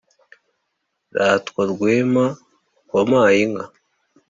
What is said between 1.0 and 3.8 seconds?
ratwa rwema wampaye inka